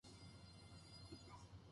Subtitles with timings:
[0.03, 1.61] びっくりしたよー